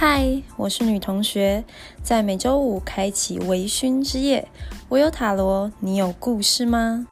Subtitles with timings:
[0.00, 1.64] 嗨，我是女同学，
[2.04, 4.46] 在每周五开启微醺之夜。
[4.88, 7.08] 我有塔罗，你有故事吗？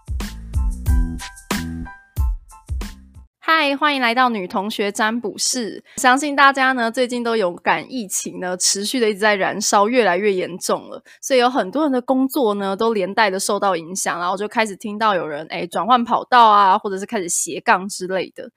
[3.40, 5.82] 嗨，欢迎来到女同学占卜室。
[5.96, 18.48] 相信大家呢最近都有感，疫情呢持续的一直在燃烧，越来越严重了，所以有很多人的工作呢都连带的受到影响，然后就开始听到有人哎转换跑道啊，或者是开始斜杠之类的。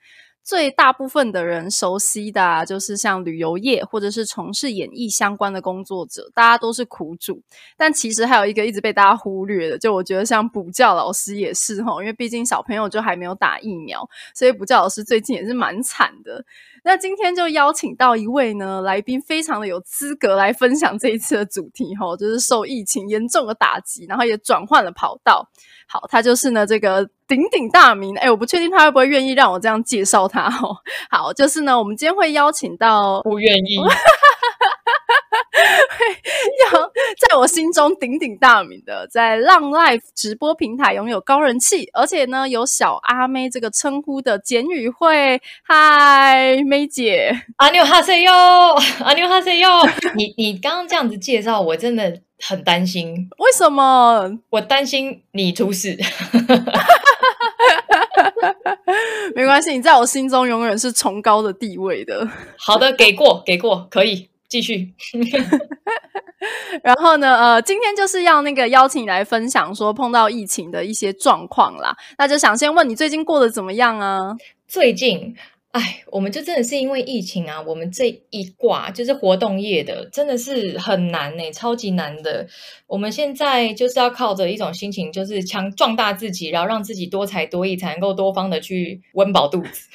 [0.44, 7.42] 最大部分的人熟悉的，就是像旅游业或者是从事演艺相关的工作者，大家都是苦主。
[7.78, 16.44] 但其实还有一个一直被大家忽略的，就我觉得像补教老师也是哈，因为毕竟小朋友就还没有打疫苗，所以补教老师最近也是蛮惨的。
[16.84, 25.50] 那今天就邀请到一位呢来宾，非常的有资格来分享这一次的主题哈，就是受疫情严重的打击，然后也转换了跑道。
[25.92, 30.78] 好，他就是呢这个鼎鼎大名，哎，我不确定他会不会愿意让我这样介绍他哦。
[31.10, 33.78] 好，就是呢，我们今天会邀请到，不愿意。
[36.72, 36.92] 要
[37.30, 48.34] 在我心中鼎鼎大名的，在浪 life 直播平台拥有高人气，而且呢有小阿妹这个称呼的简语慧，嗨，妹姐，阿牛哈塞哟，
[49.04, 49.70] 阿牛哈塞哟，
[50.16, 54.40] 你你刚刚这样子介绍，我真的很担心，为什么？
[54.50, 55.96] 我担心你出事，
[59.36, 62.28] 没关系，你在我心中永远是崇高的地位的。
[62.58, 64.29] 好的，给过，给过，可以。
[64.50, 64.94] 继续，
[66.84, 67.38] 然后呢？
[67.38, 71.96] 呃，今天就是要那个邀请你来分享说碰到疫情的一些状况啦。
[72.18, 74.36] 那就想先问你最近过得怎么样啊？
[74.68, 75.36] 最近，
[75.72, 82.48] 哎，我们就真的是因为疫情啊，我们这一挂就是活动业的，真的是很难呢，超级难的。
[82.88, 89.88] 我们现在就是要靠着一种心情，就是强壮大自己，然后让自己多才多艺，才能够多方的去温饱肚子。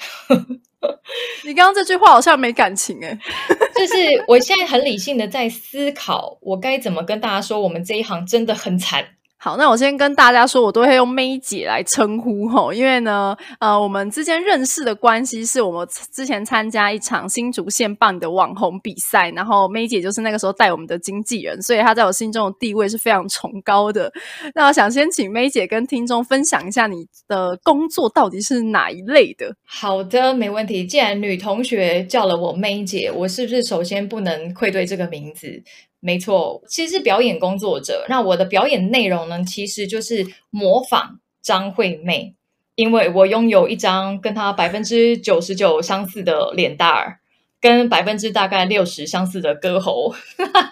[1.44, 3.18] 你刚刚这句话好像没感情哎，
[3.76, 9.04] 就是我现在很理性的在思考，我该怎么跟大家说，我们这一行真的很惨。
[9.44, 24.10] 好，那我先跟大家说，我都会用 ma 姐来称呼吼，因为呢，呃，我们之间认识的关系是我们之前参加一场新竹县办的网红比赛，然后 ma 姐就是那个时候带我们的经纪人，所以她在我心中的地位是非常崇高的。
[24.54, 29.54] 那我想先请 ma 姐跟听众分享一下你的工作到底是哪一类的。
[29.66, 30.86] 好的，没问题。
[30.86, 35.62] 既然女同学叫了我 ma 姐，我是不是首先不能愧对这个名字？
[36.06, 38.04] 没错，其实是表演工作者。
[38.10, 42.34] 那我的表演内容呢，其实就是模仿张惠妹，
[42.74, 47.20] 因为我拥有一张跟她百分之九十九相似的脸蛋儿，
[47.58, 50.14] 跟百分之大概六十相似的歌喉，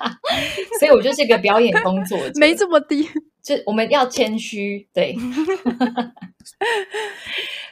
[0.79, 2.39] 所以我就是一个表演工作者。
[2.39, 3.09] 没这么低，
[3.43, 5.17] 就我们要谦虚，对。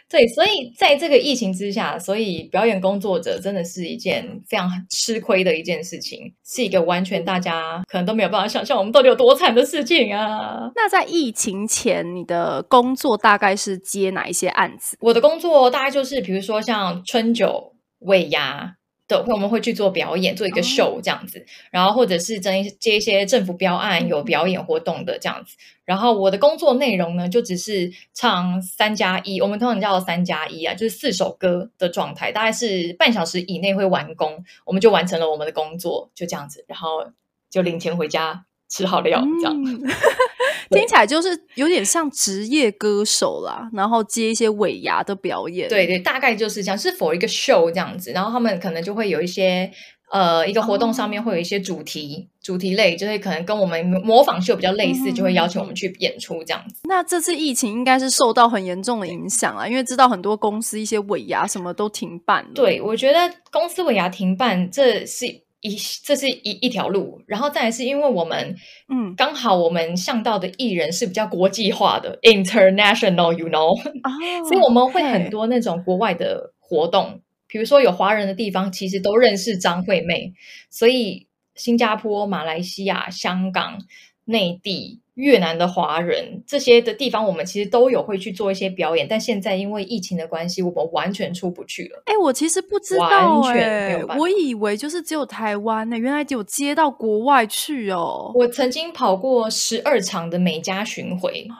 [0.08, 10.68] 对，所以在这个疫情之下，所以表演工作者真的是一件非常吃亏的一件事情，是一个完全大家可能都没有办法想象我们到底有多惨的事情啊。
[10.74, 14.96] 那在疫情前，你的工作大概是接哪一些案子？
[15.00, 18.74] 我的工作大概就是，比如说像春酒、尾牙。
[19.18, 25.56] 会，我们会去做表演，做一个 show 这样子，然后或者是接接一些政府标案有表演活动的这样子。
[25.84, 37.10] 然后我的工作内容呢，就只是唱三加一，我们通常叫三加一啊，就是四首歌的状态，大概是半小时以内会完工，我们就完成了我们的工作，就这样子，然后
[37.50, 39.54] 就领钱回家吃好料这样。
[40.70, 45.68] 听起来就是有点像职业歌手啦，然后接一些尾牙的表演。
[45.68, 49.68] 对对，大概就是这样，是否一个 show 这样子，然后他们可能就会有一些
[50.12, 56.76] 呃，一个活动上面会有一些主题，主题类就是可能跟我们模仿秀比较类似，就会邀请我们去演出这样子。
[56.84, 62.50] 那这次疫情应该是受到很严重的影响啊，因为知道很多公司一些尾牙什么都停办了。
[62.54, 65.42] 对，我觉得公司尾牙停办，这是。
[65.60, 68.56] 一这是一一条路，然后再来是因为我们，
[68.88, 73.76] 嗯，刚好我们向到的艺人是比较国际化的，international，you know，
[74.48, 80.32] 所以我们会很多那种国外的活动，比如说有华人的地方，其实都认识张惠妹，
[80.70, 83.78] 所以新加坡、马来西亚、香港、
[84.24, 85.00] 内地。
[85.20, 92.02] 越南的华人这些的地方，我们其实都有会去做一些表演，但现在因为疫情的关系，我们完全出不去了。
[92.06, 98.32] 哎，我其实不知道，哎，我以为就是只有台湾呢，原来有接到国外去哦。
[98.34, 101.46] 我曾经跑过十二场的美加巡回。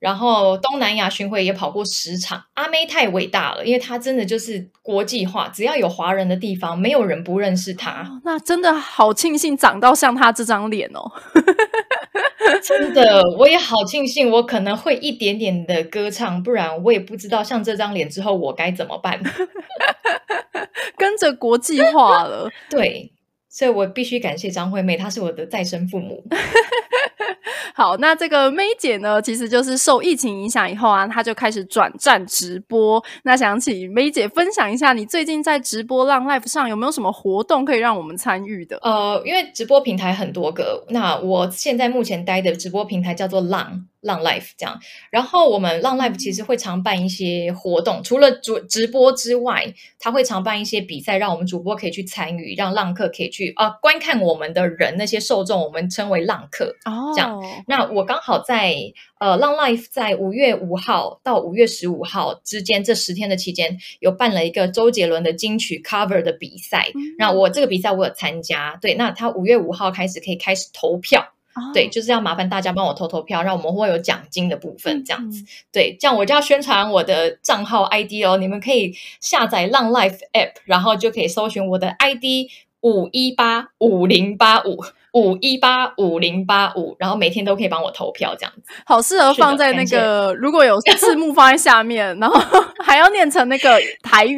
[0.00, 8.20] 然后东南亚巡回也跑过十场，阿妹太伟大了，因为她真的就是国际化，只要有华人的地方，没有人不认识她。
[8.22, 11.10] 那真的好庆幸长到像她这张脸哦，
[12.62, 19.20] 真的，我也好庆幸我可能会一点点的歌唱，不然我也不知道像这张脸之后我该怎么办。
[20.96, 23.13] 跟着国际化了， 对。
[23.54, 26.24] 所以我必须感谢张惠妹，她是我的再生父母。
[27.72, 33.02] 好，那这个 May 姐呢，其实就是受疫情影响以后啊，她就开始转战直播。
[33.22, 38.76] 那想请 May 姐分享一下，你最近在直播浪 Life 上有没有什么活动可以让我们参与的？
[38.82, 43.86] 呃，因为直播平台很多个，那我现在目前待的直播平台叫做浪。
[44.04, 44.78] 浪 life 这样，
[45.10, 56.66] 然后我们浪 life 其实会常办一些活动，除了主直播之外，他会常办一些比赛，让我们主播可以去参与，让浪客可以去啊观看我们的人那些受众，我们称为浪客。
[56.84, 58.76] 哦，这样，那我刚好在
[59.18, 66.86] 呃浪 life 在五月五号到五月十五号之间这十天的期间，有办了一个周杰伦的金曲 cover 的比赛。
[67.18, 71.33] 那我这个比赛我有参加，对，那他五月五号开始可以开始投票。
[71.72, 75.44] 对，就是要麻烦大家帮我投投票，让我们会有奖金的部分，这样子。
[75.72, 88.62] 对，这样我就要宣传我的账号 ID 哦，你们可以下载浪 Life App，然后就可以搜寻我的 ID 五一八五零八五五一八五零八五，然后每天都可以帮我投票，这样子。
[88.84, 92.38] 好适合放在那个如果有字幕放在下面，然后
[92.84, 94.36] 还要念成那个台语，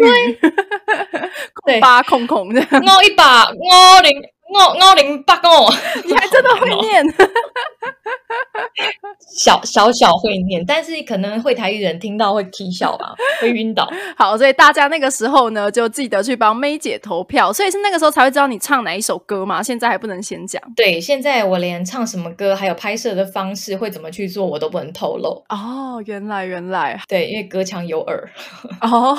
[1.65, 4.23] 对，八空空的，我一把我零。
[4.49, 5.73] 我我零八哦，
[6.07, 7.05] 你还真的会念，
[9.37, 13.89] 小小小会念，但是可能会台语人听到会啼笑吧， 会晕倒。
[14.17, 19.63] 好，所以大家那个时候呢，就记得去帮 May 姐投票，所以是那个时候才会知道你唱哪一首歌嘛。
[19.63, 20.63] 现在还不能先讲。
[20.77, 25.45] 对，现在我连唱什么歌，还有拍摄的方式会怎么去做，我都不能透露。
[25.49, 28.31] 哦，原来原来，对，因为隔墙有耳。
[28.81, 29.19] 哦。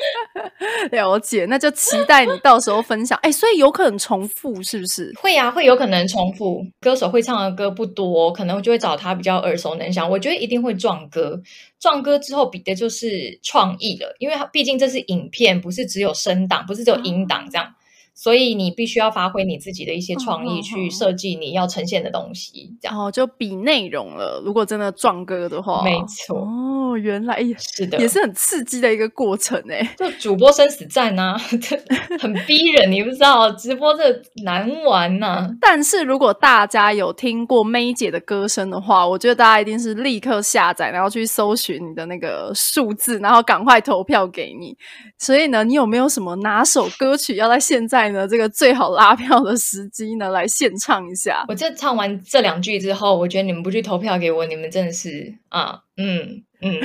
[0.92, 3.18] 了解，那就期待你到时候分享。
[3.22, 5.12] 哎，所以有可能重复，是不是？
[5.20, 6.64] 会啊，会有可能重复。
[6.80, 10.08] 歌手会唱的歌不多，可能就会找他比较耳熟能详。
[10.08, 11.40] 我觉得一定会撞歌，
[11.78, 17.74] 撞歌之后比的就是创意了，因为毕竟这是影片，不是只有声档，不是只有音档这样。
[18.22, 24.42] 所以你必须要发挥你自己的一些创意去设计你要呈现的东西，这样哦，就比内容了。
[24.44, 29.94] 如果真的撞歌的话，没错哦，原来也是的，也是很刺激的一个过程哎。
[29.96, 31.40] 就主播生死战啊，
[32.20, 34.04] 很逼人，你不知道直播这
[34.44, 35.48] 难玩呐。
[35.58, 44.76] 但是如果大家有听过 May 姐的歌声的话，我觉得大家一定是立刻下载，然后去搜寻你的那个数字，然后赶快投票给你。
[45.16, 48.09] 所以呢，你有没有什么拿手歌曲要在现在？
[48.12, 51.44] 呢，这个最好拉票的时机呢，来现唱一下。
[51.48, 56.80] 我这唱完这两句之后，我觉得你们不去投票给我，你们真的是啊，嗯嗯，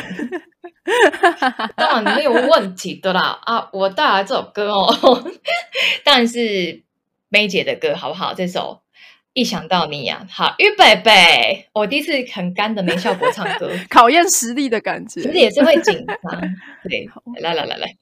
[1.75, 3.69] 当然没有问题的啦啊！
[3.73, 5.23] 我带来这首歌哦，
[6.05, 6.83] 当然是
[7.29, 8.33] 梅姐的歌，好不好？
[8.33, 8.81] 这首
[9.33, 16.41] 一想到你呀，好预备备，我第一次很干的没效果唱歌， 考验实力的感觉，其实也是会紧张。
[16.83, 17.09] 对，
[17.41, 17.95] 来来来来。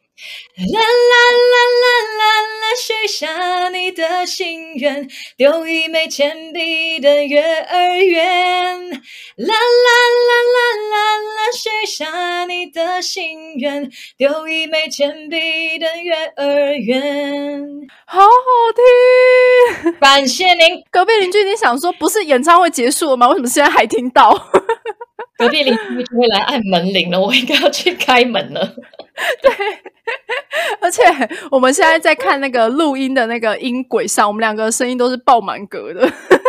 [0.56, 1.16] 啦啦
[1.52, 1.86] 啦啦
[2.18, 2.22] 啦
[2.62, 8.90] 啦，许下你的心愿，丢一枚钱币的月儿圆。
[8.90, 10.60] 啦啦啦啦
[10.92, 17.64] 啦啦，许下你的心愿，丢一枚钱币的月儿圆。
[18.06, 18.28] 好好
[19.84, 20.84] 听， 感谢您。
[20.92, 23.28] 隔壁邻居，你想说不是演唱会结束了吗？
[23.30, 24.32] 为什么现在还听到？
[25.38, 28.76] 隔壁邻居就会来按门铃了，我应该要去开门了。
[29.42, 29.52] 对，
[30.82, 31.02] 而且
[31.50, 36.02] 我们现在在看那个录音的那个音轨上，我们两个声音都是爆满格的，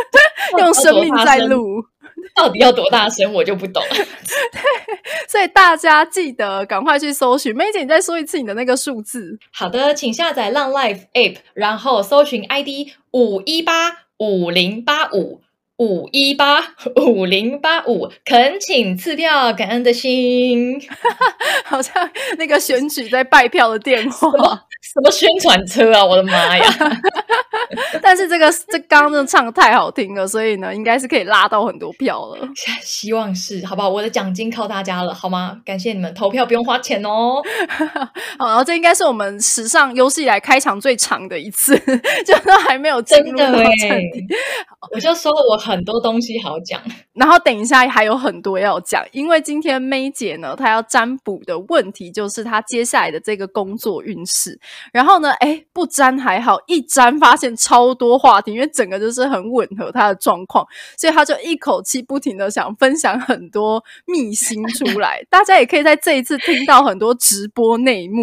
[0.59, 1.83] 用生命在录，
[2.35, 3.83] 到底要多大声我就不懂。
[3.91, 4.05] 对，
[5.29, 7.55] 所以大家记得赶快去搜寻。
[7.55, 9.39] 梅姐，你再说一次你的那个数字。
[9.53, 13.73] 好的，请下载浪 Life App，然后搜寻 ID 五一八
[14.19, 15.41] 五零八五。
[15.78, 16.62] 五一八
[17.04, 20.81] 五零八五，恳请赐票，感恩的心，
[21.66, 24.28] 好像那个选举在拜票的电话，
[24.81, 26.04] 什么宣传车啊！
[26.04, 26.64] 我的妈呀！
[28.00, 32.49] 但是这个这刚刚唱的太好听了，所以呢，应该是可以拉到很多票了。
[32.81, 33.88] 希望是，好不好？
[33.88, 35.59] 我的奖金靠大家了，好吗？
[35.64, 37.43] 感谢你们投票，不用花钱哦。
[38.38, 41.76] 好，然后这应该是我们史上有史以来开场最长的一次，
[42.25, 44.00] 就都还没有真的哎，
[44.93, 45.63] 我就说我。
[45.64, 46.80] 很多东西好讲，
[47.14, 54.61] 然后等一下还有很多要讲，因为今天 May 姐呢，她要占卜的问题就是她接下来的这个工作运势。
[54.92, 60.66] 然后呢，哎，不占还好，一占发现超多话题，因为整个就是很吻合她的状况，
[60.99, 65.25] 所以她就一口气不停的想分享很多秘辛出来。
[65.30, 68.23] 大家也可以在这一次听到很多直播内幕。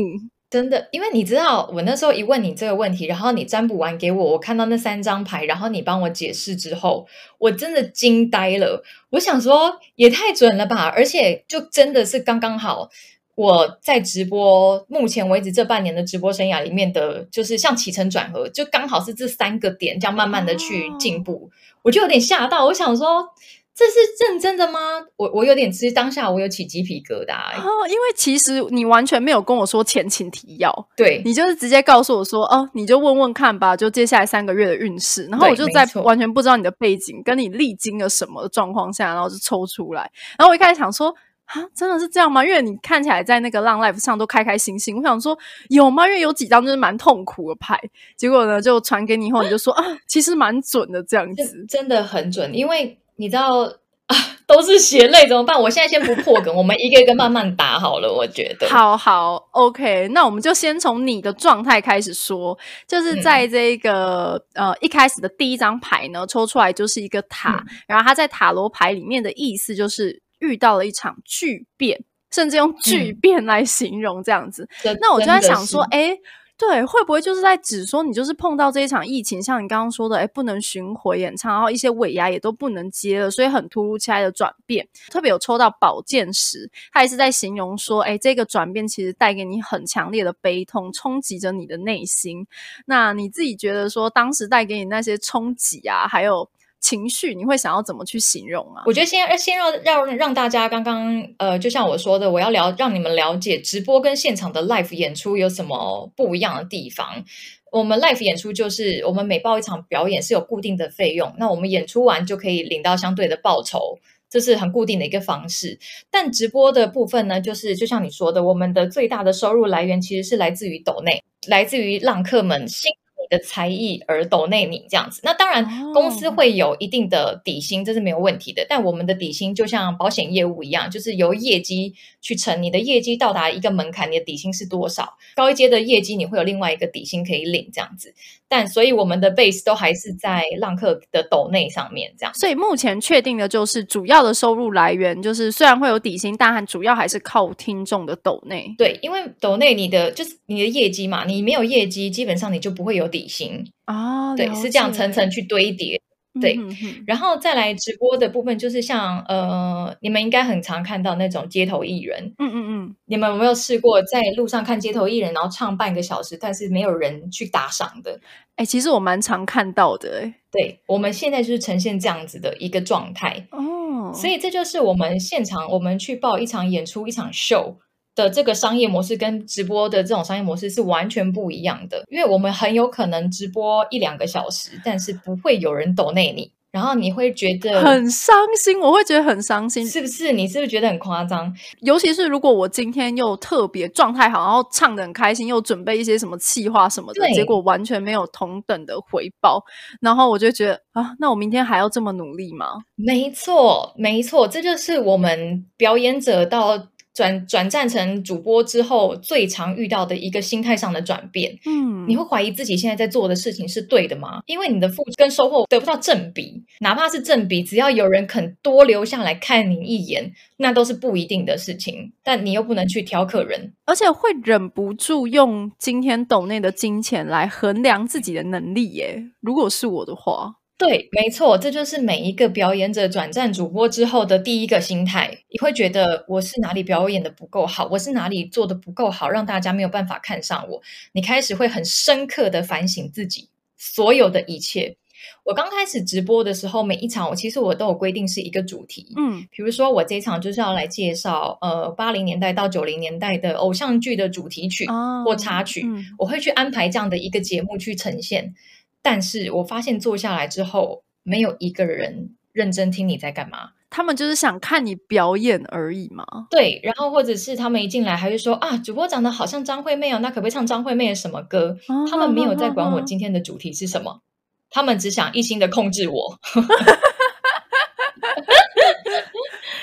[0.51, 8.84] 真的，因为你知道，我那时候一问你这个问题，然后你占卜完给我，我看到那三张牌，然后你帮我解释之后，我真的惊呆了。
[9.12, 10.91] 我想说，也太准了吧！
[10.93, 12.89] 而且就真的是刚刚好，
[13.36, 21.50] 我在直播目前为止这半年的直播生涯里面的，就是像起承转合，就刚好是这三个点，这样慢慢的去进步，
[21.84, 23.29] 我就有点吓到，我想说。
[23.74, 24.80] 这是认真的吗？
[25.16, 40.01] 我我有点，其实当下我有起鸡皮疙瘩，哦，因为其实你完全没有跟我说前情提要，对你就是直接告诉我说，哦，你就问问看吧，就接下来三个月的运势，然后我就在完全不知道你的背景，跟你历经了什么状况下，然后就抽出来，
[40.38, 41.08] 然后我一开始想说，
[41.46, 42.44] 啊，真的是这样吗？
[42.46, 45.36] 因为你看起来在那个浪 life 上都开开心心，我想说
[45.70, 46.06] 有吗？
[46.06, 47.80] 因为有几张就是蛮痛苦的牌，
[48.18, 52.98] 结果呢就传给你以后，你就说啊，其实蛮准的这样子，真的很准，因为。
[53.15, 53.62] 你知道
[54.08, 54.15] 啊，
[54.46, 55.62] 都是血泪怎么办？
[55.62, 58.12] 我现在先不破梗，我们一个一个慢慢打好了。
[58.12, 62.58] 我觉得，好好，OK，那我们就先从你的状态开始说。
[62.88, 74.68] 就是在这个呃一开始的第一张牌呢，抽出来就是一个塔，然后它在塔罗牌里面的意思就是遇到了一场巨变，甚至用巨变来形容这样子。
[75.00, 76.18] 那我就在想说，哎。
[76.62, 84.88] 对，会不会就是在指说你就是碰到这一场疫情，像你刚刚说的，哎，不能巡回演唱，然后一些尾牙也都不能接了，所以很突如其来的转变。
[85.10, 92.46] 特别有抽到宝剑十，他也是在形容说，哎，这个转变其实带给你很强烈的悲痛，冲击着你的内心。
[92.86, 96.48] 那你自己觉得说，当时带给你那些冲击啊，还有？
[96.82, 98.84] 情绪你会想要怎么去形容啊？
[98.86, 107.24] 我觉得先先让让让大家刚刚呃，就像我说的，我要了让你们了解直播跟现场的 live 演出有什么不一样的地方。
[107.72, 113.98] 我们 live 演出就是我们每报一场表演是有固定的费用，那我们演出完就可以领到相对的报酬，
[114.30, 115.80] 这是很固定的一个方式。
[116.10, 122.92] 但直播的部分呢，就是就像你说的，我们的最大的收入来源其实是来自于抖内，来自于浪客们新。
[123.32, 128.66] 的才艺而抖内你这样子，那当然公司会有一定的底薪，这是没有问题的。
[128.68, 135.18] 但我们的底薪就像保险业务一样，就是由业绩去乘，你的业绩到达一个门槛，你的底薪是多少？
[135.34, 138.14] 高一阶的业绩你会有另外一个底薪可以领这样子。
[138.51, 142.34] 但所以我们的 base 都还是在浪客的斗内上面这样。
[142.36, 148.75] 所以目前确定的就是主要的收入来源就是虽然会有底薪，但主要还是靠听众的斗内。
[148.77, 153.22] 对，因为斗内你的就是你的业绩嘛，你没有业绩，基本上你就不会有底。
[153.31, 156.01] 薪啊，对，是这样层层去堆叠，
[156.40, 156.58] 对，
[157.06, 168.20] 然后再来直播的部分，就是像呃，你们应该很常看到那种街头艺人，嗯嗯嗯，你们有没有试过在路上看街头艺人，然后唱半个小时，但是没有人去打赏的？
[168.56, 177.78] 哎，其实我蛮常看到的，哎，对，我们现在就是呈现这样子的一个状态哦，所以这就是我们现场我们去报一场演出一场秀。
[178.13, 190.34] 的这个商业模式跟直播的这种商业模式是完全不一样的，因为我们很有可能直播一两个小时，但是不会有人抖内你，然后你会觉得很伤心，我会觉得很伤心，是不是？
[190.34, 191.53] 你是不是觉得很夸张？
[191.82, 199.63] 尤其是如果我今天又特别状态好，然后唱的很开心，又准备一些什么气话什么的，结果完全没有同等的回报，
[200.01, 202.68] 然后我就觉得啊，那我明天还要这么努力吗？
[202.96, 206.88] 没错，没错，这就是我们表演者到。
[207.13, 214.41] 转转战成主播之后，最常遇到的一个心态上的转变，嗯，你会怀疑自己现在在做的事情是对的吗？
[214.46, 222.13] 因为你的付出跟收获得不到正比，哪怕是正比，只要有人肯多留下来看你一眼，那都是不一定的事情。
[222.24, 229.22] 但你又不能去挑客人，而且会忍不住用今天斗内的金钱来衡量自己的能力耶。
[229.41, 230.56] 如果是我的话。
[230.82, 235.38] 对，没错，这就是每一个表演者转战主播之后的第一个心态。
[235.50, 240.82] 你会觉得我是哪里表演的不够好，我是哪里做的不够好，让大家没有办法看上我。
[241.12, 243.48] 你开始会很深刻的反省自己
[243.78, 244.98] 所有的一切。
[245.44, 254.88] 我刚开始直播的时候，每一场我其实我都有规定是一个主题，嗯，比如说我这一场就是要来介绍呃八零年代到九零年代的偶像剧的主题曲
[255.24, 255.86] 或插曲，
[256.18, 258.56] 我会去安排这样的一个节目去呈现。
[259.01, 263.72] 但是我发现坐下来之后，没有一个人认真听你在干嘛。
[263.89, 266.25] 他们就是想看你表演而已嘛。
[266.50, 271.77] 对，然后或者是他们一进来还是说啊，主播长得好像张惠妹哦，那可不可以唱张惠妹的什么歌？
[272.10, 274.22] 他们没有在管我今天的主题是什么，
[274.70, 276.39] 他们只想一心的控制我。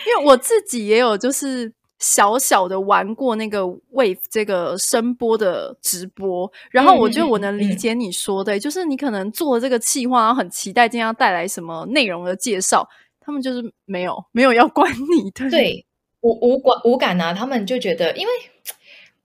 [0.07, 1.73] 因为我自己也有就是。
[1.99, 3.63] 小小的玩过那个
[3.93, 12.89] wave 这个声波的直播，然后我觉得我能理解你说的，就是你可能做了这个企划，然后很期待今天要带来什么内容的介绍，
[13.21, 15.85] 他们就是没有没有要管你的，对，
[16.21, 18.33] 无无管无感啊，他们就觉得，因为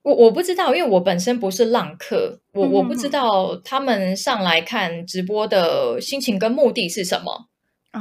[0.01, 7.50] 我我不知道，因为我本身不是浪客，我我不知道他们上来看直播的心情跟目的是什么。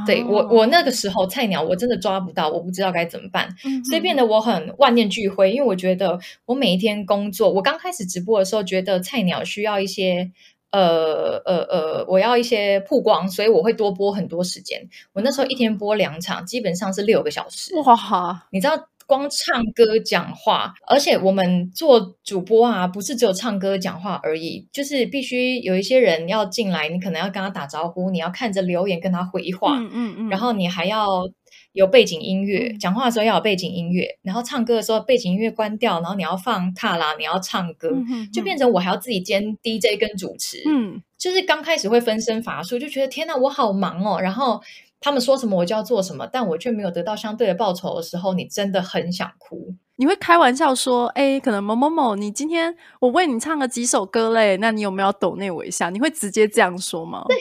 [0.06, 3.48] 对我，我那个时候菜鸟，我真的抓不到，我不知道该怎么办，
[3.88, 5.52] 所以变得我很万念俱灰。
[5.52, 10.30] 因为我觉得我每一天工作，我刚开始直播的时候，觉得菜鸟需要一些
[10.70, 14.88] 呃呃呃，我要一些曝光，所以我会多播很多时间。
[15.12, 17.74] 我那时候一天播两场，基本上是六个小时。
[17.76, 18.88] 哇，你知道？
[19.06, 31.28] 光唱歌讲话，而且我们做主播啊，不是只有唱歌讲话而已，就是必须有一些人要进来，你可能要跟他打招呼，你要看着留言跟他回话，嗯嗯嗯，然后你还要
[31.72, 37.90] 有背景音乐，讲话的时候要有背景音乐，然后唱歌的时候背景音乐关掉，然后你要放卡拉，你要唱歌，
[38.32, 44.60] 就变成我还要自己兼 DJ 跟主持，嗯，就是刚开始会分身乏术，就觉得天哪，我好忙哦，然后。
[45.02, 49.74] 他们说什么我就要做什么，但我却没有得到相对的报酬的时候，你真的很想哭。
[49.96, 57.24] 你会开玩笑说：“哎，可能某某某，你今天我为你唱了几首歌嘞，那你有没有抖那我一下？”你会直接这样说吗？
[57.28, 57.36] 对，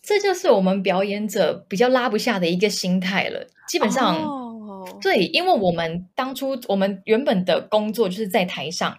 [0.00, 3.46] 这就是我们表演者比较拉不下的一个心态了。
[3.68, 4.16] 基本上，
[5.02, 8.96] 对，因为我们当初我们原本的工作就是在台上。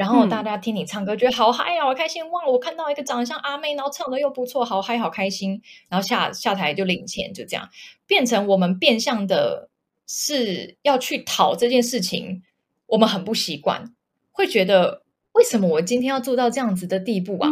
[0.00, 2.26] 然后大家听你唱歌，觉得好嗨呀，好开心！
[2.30, 5.60] 哇，我看到一个长得像阿妹，然后唱的又不错，好嗨，好开心。
[5.90, 7.68] 然后下下台就领钱，就这样
[8.06, 9.68] 变成我们变相的
[10.06, 12.42] 是要去讨这件事情，
[12.86, 13.92] 我们很不习惯，
[14.32, 15.02] 会觉得
[15.32, 17.50] 为什么我今天要做到这样子的地步啊？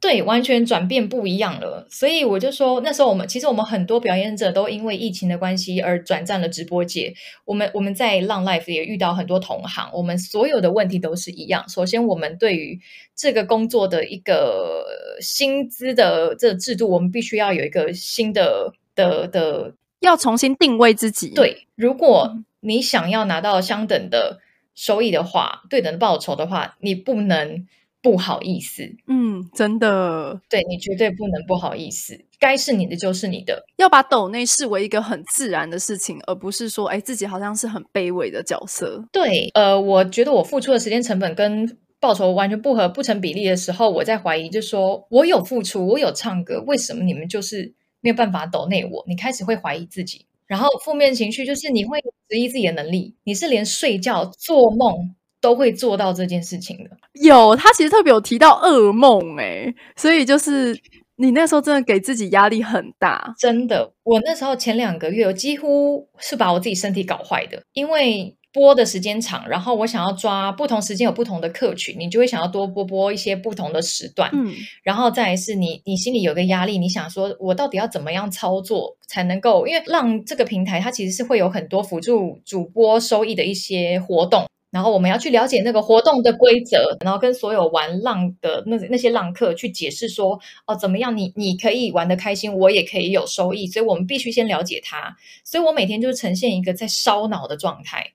[0.00, 1.86] 对，完全转变不一样了。
[1.90, 7.14] 所以我就说，那时候我们其实我们很多表演者都因为疫情的关系而转战了直播界。
[7.44, 11.68] 我们我们在浪 life 也遇到很多同行，我们所有的问题都是一样。
[11.68, 12.80] 首先，我们对于
[13.14, 14.84] 这个工作的一个
[15.20, 21.30] 薪资的这个制度，我们必须要有一个新的的的，要重新定位自己。
[21.30, 24.40] 对，如果你想要拿到相等的
[24.74, 27.66] 收益的话，对等的报酬的话，你不能。
[28.06, 39.04] 不好意思，嗯，真的，对你绝对不能不好意思，该是你的就是你的，要把抖内视为一个很自然的事情，而不是说，哎，自己好像是很卑微的角色。
[39.10, 49.04] 对，呃，我觉得我付出的时间成本跟报酬完全不合不成比例的时候，我在怀疑，就说我有付出，我有唱歌，为什么你们就是没有办法抖内我？
[49.08, 55.15] 你开始会怀疑自己，然后负面情绪就是你会质疑自己的能力，你是连睡觉做梦。
[55.46, 56.90] 都会做到这件事情的。
[57.22, 60.76] 有他其实特别有提到噩梦，哎，所以就是
[61.18, 63.92] 你那时候真的给自己压力很大，真的。
[64.02, 84.44] 我那时候前两个月，我几乎是把我自己身体搞坏的，因为播的时间长，然后我想要抓不同时间有不同的客群，你就会想要多播播一些不同的时段，嗯，然后再是你你心里有个压力，你想说我到底要怎么样操作才能够，因为让这个平台它其实是会有很多辅助主播收益的一些活动。
[84.70, 95.16] 然后我们要去了解那个活动的规则，然后跟所有玩浪的那那些浪客去解释说，哦，怎么样，你你可以玩的开心，我也可以有收益，所以我们必须先了解它。
[95.44, 98.12] 所以我每天就是呈现一个在烧脑的状态，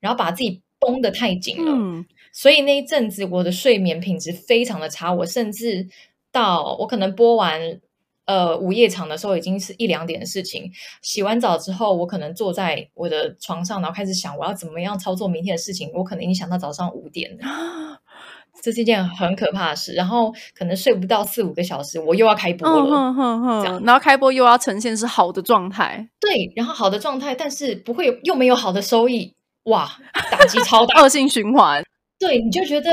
[0.00, 5.86] 然后把自己绷得太紧了，所以那一阵子我的睡眠品质非常的差，我甚至
[6.32, 7.80] 到我可能播完。
[8.30, 10.70] 呃，午夜场的时候已经是一两点的事情。
[11.02, 15.90] 洗完澡之后，我可能坐在我的床上，然后开始想我要怎么样操作明天的事情。
[15.92, 17.98] 我可能已经想到早上五点了，
[18.62, 19.94] 这是一件很可怕的事。
[19.94, 23.12] 然后可能睡不到四五个小时，我又要开播了。
[23.64, 26.08] 这样，然后开播又要呈现是好的状态。
[26.20, 29.90] 对，然后好的状态，但是不会又没有好的收益，哇，
[30.30, 31.82] 打击超大， 恶性循环。
[32.16, 32.92] 对，你就觉得。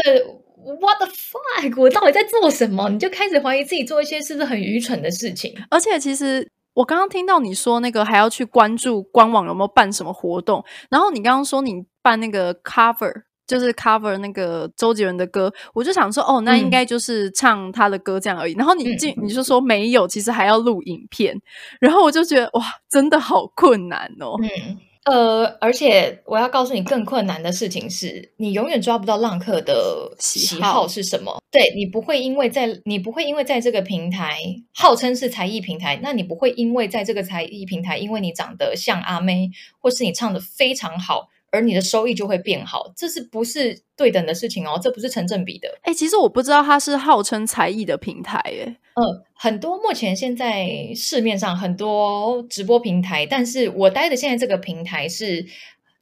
[0.67, 1.81] What the fuck！
[1.81, 2.89] 我到底在做什么？
[2.89, 5.55] 你就开始怀疑自己做一些是不是很愚蠢的事情。
[5.69, 13.13] 而且，其实我刚刚听到你说那个还要去关注官网有没有办什么活动，然后你刚刚说你办那个 cover，
[13.47, 18.53] 就是 cover 那个周杰伦的歌，我就想说，哦，那应该就是唱他的歌这样而已。
[18.55, 21.39] 然后你进你就说没有，其实还要录影片，
[21.79, 24.35] 然后我就觉得哇，真的好困难哦。
[24.41, 24.77] 嗯。
[25.09, 31.41] 呃，而且我要告诉你，更困难的事情是你永远抓不到浪客的喜好是什么。
[31.49, 34.37] 对你不会因为在你不会因为在这个平台
[34.73, 41.29] 号称是才艺平台，那你不会因为在这个才艺平台，因为你长得像阿妹，或是你唱的非常好。
[41.51, 44.79] 而你的收益就会变好，这是不是对等的事情哦？
[44.81, 45.69] 这不是成正比的。
[45.83, 55.45] 哎，其实我不知道它是号称才艺的平台，哎，嗯，很多目前现在市面上很多直播平台，但是我待的现在这个平台是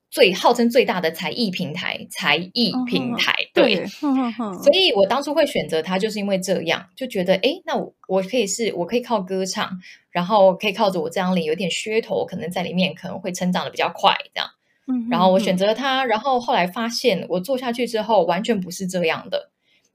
[0.10, 9.70] 最号称最大的才艺平台，才艺平台，对，所以我当初会选择它，就是因为这样，就觉得，哎，那我我可以是，我可以靠歌唱，
[10.10, 14.50] 然后可以靠着我这张脸有点噱头，可能在里面可能会成长的比较快，这样。
[15.10, 19.50] 然后我选择了他，然后后来发现我做下去之后完全不是这样的。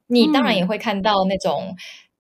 [0.09, 1.77] 你当然也会看到那种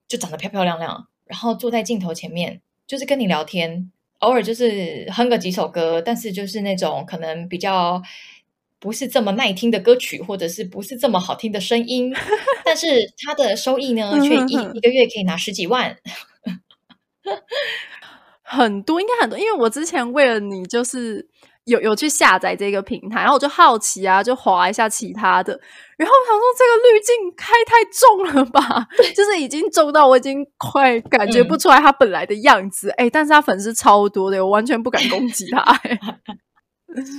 [0.06, 8.00] 就长得漂漂亮亮，然后坐在镜头前面就是跟你聊天，偶尔就是哼个几首歌，但是就是那种可能比较
[8.78, 12.14] 不是这么耐听的歌曲，或者是不是这么好听的声音，
[12.64, 12.86] 但是
[13.26, 15.96] 他的收益呢，却一一个月可以拿十几万。
[18.42, 21.28] 很多应该很多，因为我之前为了你就是
[21.64, 25.52] 有有去下载这个平台，然后我就好奇啊，就划一下其他的，
[25.96, 35.80] 然后我想说这个滤镜开太重了吧，就是已经重到我已经快感觉不出来他本来的样子，哎，但是他粉丝超多的，我完全不敢攻击他。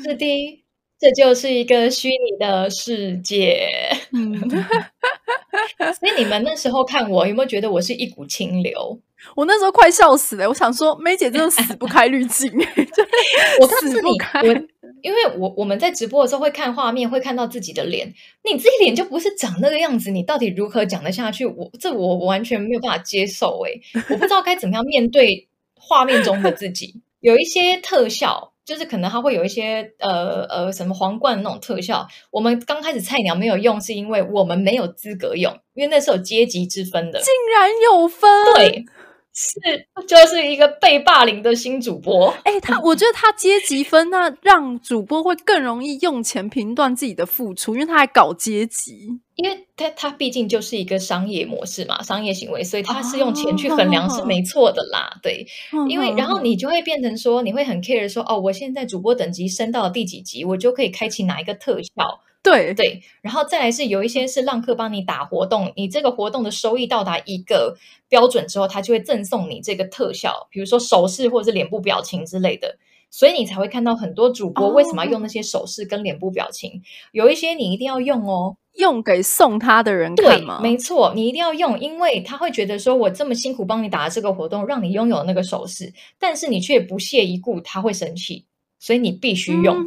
[0.03, 0.25] 是的，
[1.01, 3.67] 这就是一个虚拟的世界。
[5.99, 8.99] 所以你们那时候看我，有没有觉得我是一股清流？
[9.35, 12.51] 我那时候快笑死了，我想说，梅姐真的死不开滤镜，
[13.59, 14.09] 我告诉你，
[14.47, 14.61] 我
[15.01, 21.45] 因为我我们在直播的时候会看画面，会看到自己的脸，你自己脸就不是长那个样子，你到底如何讲得下去？
[21.45, 23.71] 我这我完全没有办法接受，哎，
[24.09, 27.01] 我不知道该怎么样面对画面中的自己。
[27.21, 38.85] 有一些特效，就是可能它会有一些呃呃什么皇冠那种特效，我们刚开始菜鸟没有用，是因为我们没有资格用，因为那是有阶级之分的，竟然有分，对。
[39.33, 42.29] 是，就是一个被霸凌的新主播。
[42.43, 49.07] 哎，他，我觉得他阶级分，那让主播会更容易用钱评断自己的付出，因为他还搞阶级。
[49.35, 55.17] 因为他，他毕竟就是一个商业模式嘛，商业行为，所以他是用钱去衡量是没错的啦。
[55.23, 55.47] 对，
[55.87, 62.21] 因为然后你就会变成说，你会很 care 说，哦，我现在主播等级升到了第几级，我就可以开启哪一个特效。
[62.43, 67.77] 对对，然后再来是有一些是浪客帮你打活动，你这个活动的收益到达一个
[68.09, 72.77] 标准之后，他就会赠送你这个特效，比如说手势或者是脸部表情之类的，
[73.11, 80.59] 所以你才会看到很多主播为什么要用那些手势跟脸部表情，有一些你一定要用哦，用给送他的人看吗？
[80.63, 88.45] 没错，你一定要用，因为他会觉得说我这么辛苦帮你打这个活动，让你拥有那个手势，但是你却不屑一顾，他会生气，
[88.79, 89.85] 所以你必须用。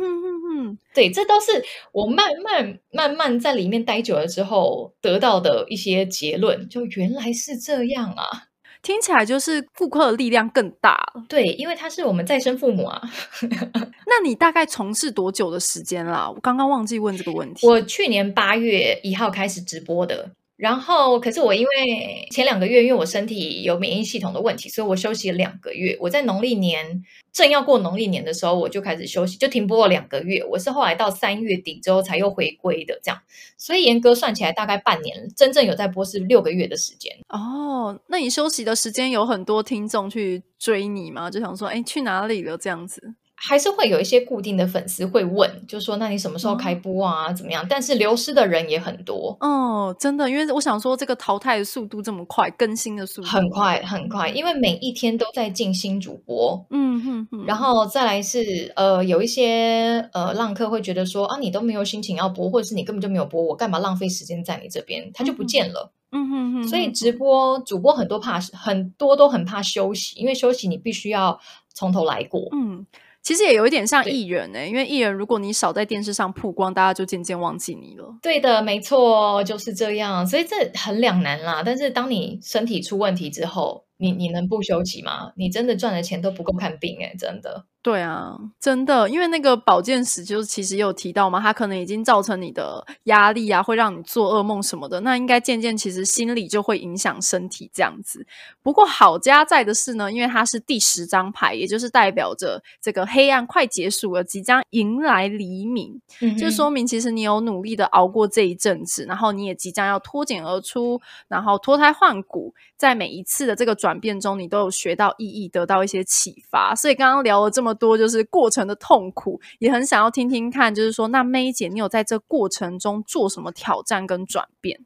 [0.94, 8.44] 对，这都是我慢慢慢慢在里面待久了之后得到的一些结论，就原来是这样啊！
[8.80, 11.24] 听起来就是顾客的力量更大了。
[11.28, 13.00] 对，因为他是我们再生父母啊。
[14.06, 16.30] 那你大概从事多久的时间啦？
[16.30, 17.66] 我刚刚忘记问这个问题。
[17.66, 20.30] 我去年八月一号开始直播的。
[20.56, 25.96] 然后，可是我因为前两个月，因为我身体有免疫系统的问题，所以我休息了两个月。
[26.00, 30.44] 我在农历年正要过农历年的时候，我就开始休息，就停播了两个月。
[30.44, 33.20] 我是后来到三月底之后才又回归的，这样。
[33.58, 37.12] 所以严格算起来，大概半年，真正有在播是六个月的时间。
[37.30, 41.28] 哦，那你休息的时间有很多听众去追你吗？
[41.28, 42.56] 就想说，哎，去哪里了？
[42.56, 43.14] 这样子。
[43.36, 47.32] 还是会有一些固定的粉丝会问，就说那你什么时候开播啊？
[47.32, 47.66] 怎么样？
[47.68, 49.36] 但是流失的人也很多。
[49.40, 56.64] 哦，真的，因为我想说，这个淘汰的速度这么快，更新的速度很快很快，因为每一天都在进新主播。
[56.70, 57.44] 嗯哼哼。
[57.44, 65.10] 然后再来是呃，有一些呃浪客会觉得说啊，你都没有心情要播，或者是你根本就没有播，我干嘛浪费时间在你这边？
[65.12, 65.92] 他就不见了。
[66.12, 66.68] 嗯哼哼。
[66.68, 71.38] 所以直播主播很多怕很多都很怕休息，因为休息你必须要
[71.74, 72.48] 从头来过。
[72.52, 72.86] 嗯。
[73.24, 78.14] 其实也有一点像艺人呢，因为艺人如果你少在电视上曝光，大家就渐渐忘记你了。
[78.20, 80.26] 对的，没错，就是这样。
[80.26, 81.62] 所以这很两难啦。
[81.64, 85.32] 但是当你身体出问题之后，你你能不休息吗？
[85.36, 87.64] 你真的赚的钱都不够看病哎，真的。
[87.84, 95.00] 对啊，真的，因为那个保健史就是其实有提到嘛，它可能已经造成你的压力啊，会让你做噩梦什么的。
[95.00, 98.26] 那应该渐渐其实心理就会影响身体这样子。
[98.62, 116.74] 不过好家在的是呢，因为它是第十张牌，也就是代表着这个黑暗快结束了，即将迎来黎明，嗯就说明其实你有努力的熬过这一阵子，然后你也即将要脱茧而出，然后脱胎换骨，在每一次的这个转变中，你都有学到意义，得到一些启发。
[116.74, 117.73] 所以刚刚聊了这么。
[117.74, 124.80] 多就是过程的痛苦，也很想要听听看，就是说，那梅姐，你有在这过程中做什么挑战跟转变？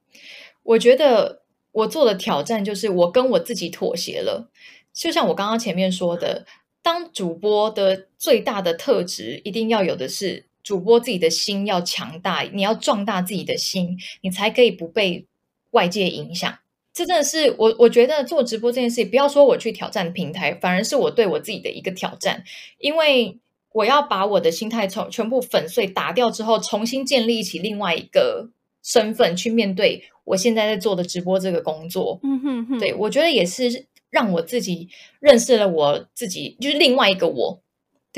[0.63, 4.51] 我觉得我做的挑战就是我跟我自己妥协了。
[4.93, 6.45] 就像我刚刚前面说的，
[6.83, 15.27] 当主播的最大的特质，一定要有的是主播自己的心要强大，你要壮大自己的心，你才可以不被
[15.71, 16.59] 外界影响。
[16.99, 22.43] 这真的是我，我觉得做直播这件事，不要说我去挑战平台，反而是我对我自己的一个挑战，
[22.79, 23.39] 因为
[23.71, 28.51] 我要把我的心态从全部粉碎打掉之后，重新建立起另外一个
[28.83, 32.19] 身份去面对我现在在做的直播这个工作。
[32.25, 34.89] 嗯哼哼，对我觉得也是让我自己
[35.21, 37.61] 认识了我自己，就是另外一个我。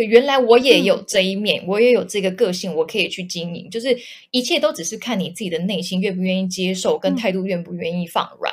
[0.01, 3.69] 对，原来我也有这一面，我也有这个个性，我可以去经营。
[3.69, 3.95] 就是
[4.31, 8.51] 一切都只是看你自己的内心愿不愿意接受，跟态度愿不愿意放软，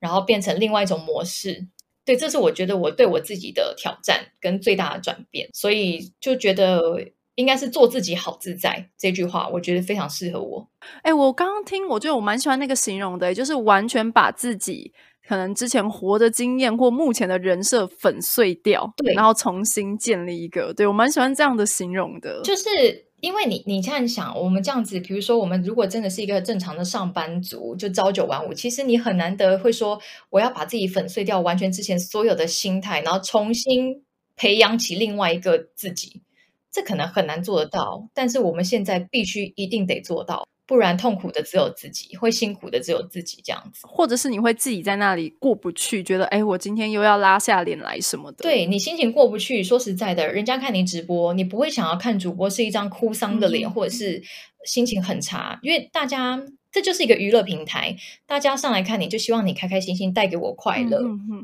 [0.00, 1.66] 然后变成另外一种模式。
[2.06, 6.98] 对，这是我觉得我对我自己的挑战跟最大的转变，所以就觉得
[7.34, 10.66] 应该是做自己好自在这句话，我觉得非常适合我。
[11.02, 14.90] 哎，我刚刚听，我觉得我蛮喜欢那个形容的，就是完全把自己
[15.28, 20.72] 可能之前活的经验或目前的人设粉碎掉，对，然后重新建立一个。
[20.72, 23.04] 对我蛮喜欢这样的形容的，就是。
[23.20, 34.04] 因为你，你这样想，我们这样子，比如说，我们如果真的是一个正常的上班族，就朝九晚五，其实你很难得会说，我要把自己粉碎掉，完全之前所有的心态，然后重新
[34.36, 36.22] 培养起另外一个自己，
[36.70, 38.08] 这可能很难做得到。
[38.14, 40.46] 但是我们现在必须一定得做到。
[40.68, 48.42] 不然痛苦的只有自己，会辛苦的只有自己，这样子，或者是你会自己在那里过不去，觉得哎，我今天又要拉下脸来什么的。
[48.42, 54.22] 对你心情过不去，说实在的，人家看你直播，你不会想要看主播是一张哭丧的脸，或者是
[54.64, 56.38] 心情很差，因为大家
[56.70, 61.02] 这就是一个娱乐平台，大家上来看你就希望你开开心心，带给我快乐，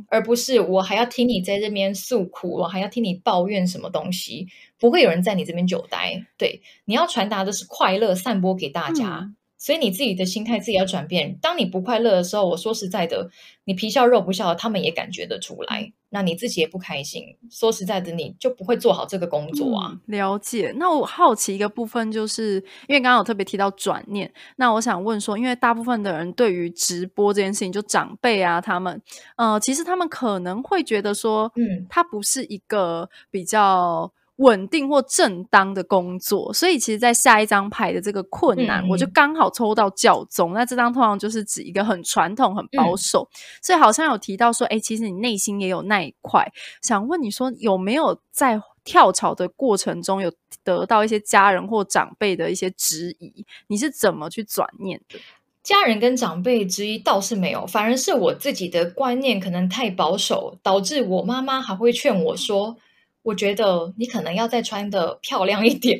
[0.09, 4.47] 而不是我还要听你在这边诉苦，我还要听你抱怨什么东西。
[4.79, 11.39] 不会有人在你这边久待，对，你要传达的是快乐，散播给大家，所以你自己的心态自己要转变。
[11.41, 13.31] 当你不快乐的时候，我说实在的，
[13.65, 17.25] 你皮笑肉不笑，他们也感觉得出来，那你自己也不开心。
[17.51, 19.99] 说实在的，你就不会做好这个工作啊。
[20.07, 20.73] 了解。
[20.77, 22.55] 那我好奇一个部分，就是
[22.87, 29.03] 因为刚刚有特别提到转念，那我想问说，因为大部分的人对于直播这件事情，就长辈啊，他们，
[29.35, 34.13] 呃，其实他们可能会觉得说，嗯，它不是一个比较。
[34.37, 40.53] 稳定或正当的工作，所以其实，在下一张牌的这个困难，我就刚好抽到教宗。
[40.53, 43.29] 那这张通常就是指一个很传统、很保守，
[43.63, 46.45] 所以好像有提到说，哎，其实你内心也有那一块。
[46.83, 50.33] 想问你说，有没有在跳槽的过程中，有
[50.65, 53.47] 得到一些家人或长辈的一些质疑？
[53.69, 55.21] 你是怎么去转念的？
[55.63, 62.77] 家人跟长辈质疑倒是没有，反而是我自己的观念可能太保守，导致我妈妈还会劝我说。
[63.25, 65.99] 我觉得你可能要再穿的漂亮一点，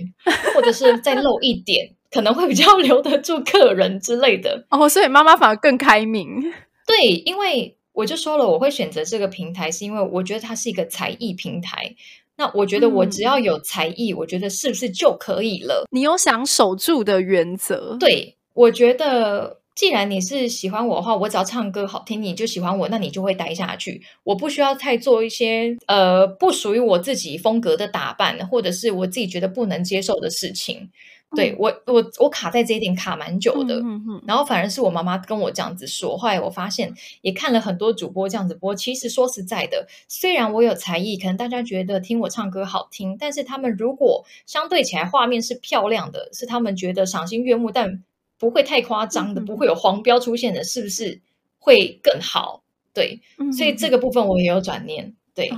[0.55, 4.67] 或者是再露一点，可能会比较留得住客人之类的。
[4.69, 6.41] 哦，所以妈妈反而更开明。
[6.87, 11.97] 对，因为我就说了，我会选择这个平台，是因为我觉得它是一个才艺平台。
[12.37, 15.87] 那我觉得我只要有才艺，我觉得是不是就可以了？
[15.91, 17.97] 你有想守住的原则？
[17.99, 19.64] 对，我觉得。
[19.75, 24.01] 既然你是喜欢我的话，我只要唱歌好听，你就喜欢我，那你就会待下去。
[24.23, 30.91] 我不需要太做一些呃不属于我自己风格的打扮，或者是我自己觉得不能接受的事情。
[31.35, 33.83] 对我，我我卡在这一点卡蛮久的。
[34.25, 38.73] 然后反而是我妈妈跟我这样子说，后来我发现也看了很多主播这样子播。
[38.77, 48.05] 其实说实在的，虽然我有才艺，可能大家觉得听我唱歌好听，但是他们如果相对起来画面是漂亮的，是他们觉得赏心悦目，但。
[48.39, 51.21] 不会太夸张的，不会有黄标出现的，是不是
[51.59, 52.63] 会更好？
[52.93, 53.21] 对，
[53.57, 55.15] 所以这个部分我也有转念。
[55.35, 55.57] 对，哦，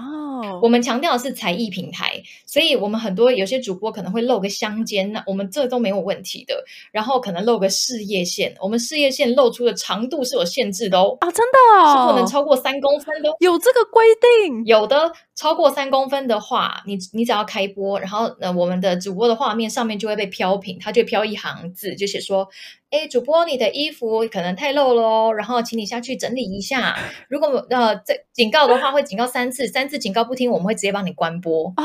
[0.62, 6.64] 我们强调的是才艺平台，所以我们很多有些主播可能会露个香肩，那我们这都没有问题的。
[6.92, 11.16] 然后可能露个事业线，我们事业线露出的长度是有限制的哦。
[11.20, 14.05] 啊，真的，是不能超过三公分的，有这个规
[14.44, 14.64] 定。
[14.66, 22.49] 有的超过三公分的话，你你只要开播，然后呃，我们的主播的画面上面就会被飘屏，它就飘一行字，就写说。
[22.88, 26.96] 哎，主播，你的衣服可能太露喽，然后请你下去整理一下。
[27.29, 31.72] 如果呃这警告的话，会警告三次，三次警告不听，我们会直接帮你关播。
[31.76, 31.84] 哦，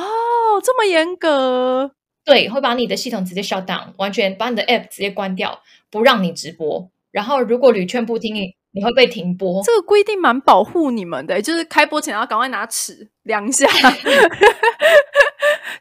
[0.63, 1.91] 这么严格？
[2.25, 6.89] 对，会把你的系统直接 shut down，完全把你的 app 直接关掉，不让你直播。
[7.11, 8.35] 然后如果屡劝不听，
[8.73, 9.61] 你会被停播。
[9.63, 13.67] 这个规定蛮保护你们的，就是开播前要赶快拿尺量一下。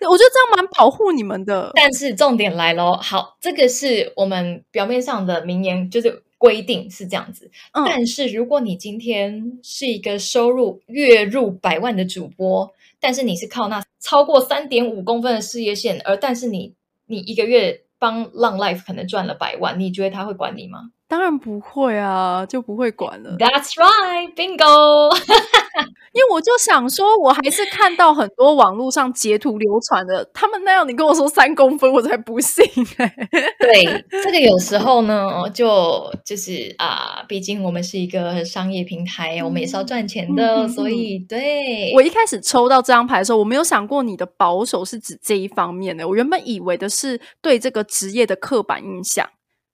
[0.08, 7.50] 我觉得这样蛮保护你们的，但是重点来喽，好，这个是我们表面上的名言，就是规定是这样子。
[7.70, 16.74] 但是如果你今天是一个收入月入百万的主播，但是你是靠那超过三点五公分的事业线，而但是你
[17.04, 20.92] 你一个月帮浪 life 可能赚了百万，你觉得他会管你吗？
[21.10, 23.36] 当然不会啊，就不会管了。
[23.36, 25.12] That's right, bingo。
[26.12, 32.64] 因为我就想说，我还是看到很多网络上截图流传的，他们那样，你跟我说三公分，我才不信
[32.98, 33.12] 哎。
[33.58, 41.92] 对，这个有时候呢，就就是啊，毕竟我们是一个商业平台，我们也是要赚钱的，所以对。
[41.94, 49.28] 我一开始抽到这张牌的时候，我没有想过你的保守是指这一方面的，我原本以为的是对这个职业的刻板印象。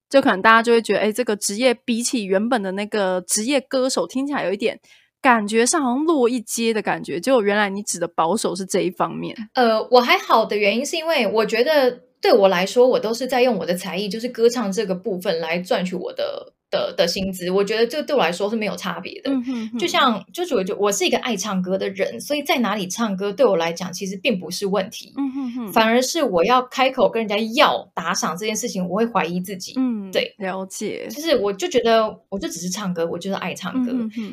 [0.09, 4.79] 就可能大家就会觉得，哎，这个职业比起原本的那个职业歌手，听起来有一点
[5.21, 7.19] 感觉上好像落一阶的感觉。
[7.19, 9.37] 就原来你指的保守是这一方面。
[9.55, 16.53] 呃，我还好的原因是因为我觉得对我来说，我都是在用我的才艺，就是歌唱这个部分来赚取我的。
[16.69, 19.31] 的的薪资，我觉得这对我来说是没有差别的。
[19.79, 25.13] 就像，就是我就我是一个爱唱歌的人，所以在哪里唱歌对我来讲其实并不是问题。
[25.17, 29.75] 嗯哼哼，反而是我要开口跟人家要打赏这件事情，我会怀疑自己。
[29.77, 31.07] 嗯，对，了解。
[31.09, 33.93] 就是我就觉得，我就只是唱歌，我就是爱唱歌。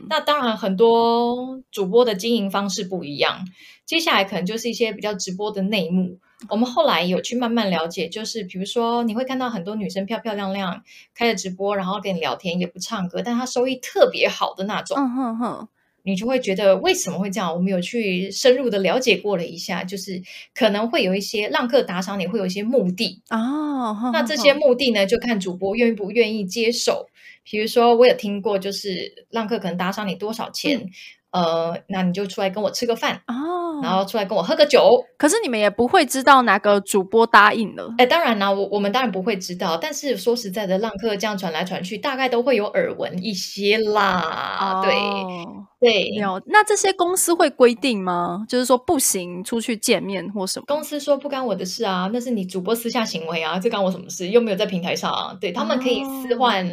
[0.10, 3.46] 那当然，很多主播的经营方式不一样。
[3.86, 6.18] 接下来可能就是一些比较直播的内幕。
[6.50, 10.84] 我们后来有去慢慢了解，就是比如说你会看到很多女生漂漂亮亮
[11.16, 14.98] 开着直播，然后跟你聊天，也不唱歌，但她收益特别好的那种。
[14.98, 15.68] 嗯哼哼，
[16.04, 17.54] 你就会觉得为什么会这样？
[17.54, 20.22] 我们有去深入的了解过了一下，就是
[20.54, 24.12] 可能会有一些浪客打赏，你会有一些目的哦。
[24.12, 27.08] 那这些目的呢，就看主播愿不愿意接受。
[27.44, 30.90] 比如说，我有听过，就是浪客可能打赏你多少钱。
[31.34, 35.04] 呃，那你就出来跟我吃个饭哦，然后出来跟我喝个酒。
[35.18, 37.92] 可是你们也不会知道哪个主播答应了。
[37.98, 39.76] 哎，当然啦，我我们当然不会知道。
[39.76, 44.84] 但是说实在的，浪客这样传来传去，大概都会有耳闻一些啦。
[44.84, 44.94] 对
[45.80, 46.40] 对，有。
[46.46, 48.46] 那这些公司会规定吗？
[48.48, 50.66] 就是说不行出去见面或什么？
[50.68, 54.30] 公司说不干我的事啊，那是你主播私下行为啊，这干我什么事？
[54.30, 55.36] 又没有在平台上啊。
[55.42, 56.64] 对他们可以私换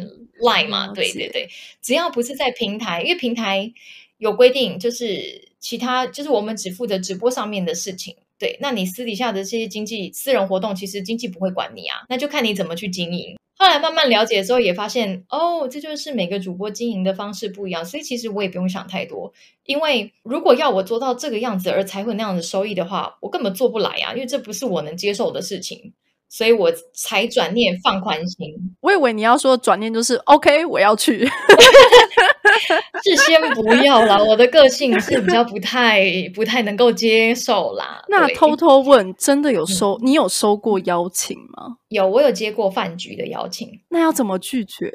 [0.45, 0.89] line 嘛？
[0.93, 1.49] 对对对，
[1.81, 3.73] 只要不是在平台，因为平台。
[4.21, 8.55] 有规定，就是其他就是我们只负责直播上面的事情，对。
[8.61, 13.35] 那你私底下的这些经济私人活动，其实经济不会管你啊，那就看你怎么去经营。
[13.57, 19.33] 后来慢慢了解之后，也发现哦，这就是每个主播经营的方式不一样，所以其实我也不用想太多。
[19.65, 25.93] 因为如果要我做到这个样子而才会那样的收益的话，我根本做不来啊，因为这不是我能接受的事情。
[26.29, 28.55] 所以我才转念放宽心。
[28.79, 31.27] 我以为你要说转念就是 OK，我要去。
[33.03, 38.03] 是先不要啦，我的个性是比较不太不太能够接受啦。
[38.09, 39.97] 那偷偷问，真的有收？
[40.01, 41.77] 你有收过邀请吗？
[41.89, 43.67] 有，我有接过饭局的邀请。
[43.89, 44.91] 那要怎么拒绝？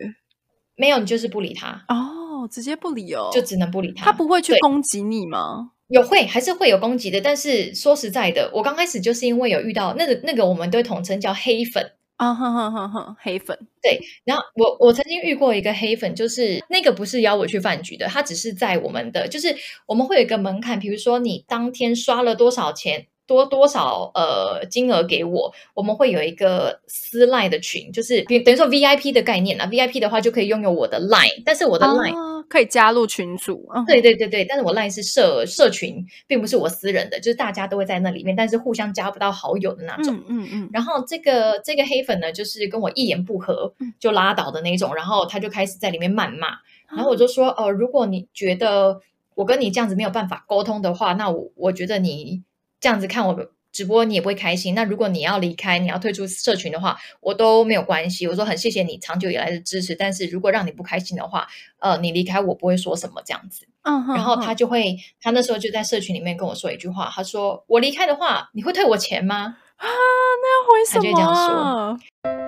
[0.76, 4.04] 没有，你就是不理他哦，直接不理哦，就只能不理他。
[4.04, 5.70] 他不会去攻击你吗？
[5.88, 12.88] 有会还是会有攻击的，但是说实在的，我刚开始就是因为有遇到那个那个，我们都统称叫黑粉啊，哈哈哈！
[12.88, 14.00] 哈，黑粉对。
[14.24, 19.54] 然后我我曾经遇过一个黑粉，就是那个不是邀我去饭局的，他只是在我们的，就是
[19.86, 32.36] 我们会有一个门槛，比如说你当天刷了多少钱，多多少呃金额给我，我们会有一个私赖的群，就是等于说 VIP 的概念啊，VIP 的话就可以拥有我的 line，但是我的 line。
[32.48, 40.14] 可以加入群组，对对对对，但是我 line 是社社群，并不是我私人的，就是大家都会在那里面，但是互相加不到好友的那种。
[40.14, 40.70] 嗯嗯嗯。
[40.72, 46.50] 然后这个这个黑粉呢，就是跟我一言不合就拉倒的那种，然后他就开始在里面谩骂，
[46.88, 49.00] 然后我就说，呃，如果你觉得
[49.34, 52.44] 我跟你这样子没有办法沟通的话，那我我觉得你
[52.86, 53.50] 这样子看我。
[53.72, 54.74] 直播你也不会开心。
[54.74, 58.26] 那如果你要离开，你要退出社群的话，我都没有关系。
[58.26, 61.46] 我说很谢谢你长久以来的支持，但是如果让你不开心的话，
[61.80, 63.66] 呃，你离开我不会说什么这样子。
[63.82, 69.58] 嗯，然后他就会，他那时候就在社群里面跟我说一句话，他说我离开的话，你会退我钱吗？
[69.76, 71.02] 啊，那要回什么？
[71.02, 72.45] 他就这样说。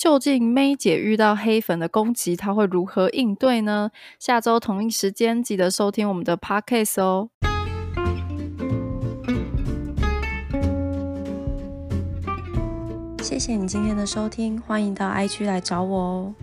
[0.00, 3.90] 究竟 May 姐遇到黑粉的攻击，她会如何应对呢？
[4.18, 7.28] 下周同一时间记得收听我们的 Podcast 哦。
[13.22, 16.34] 谢谢你今天的收听，欢迎到 IG 来找我哦。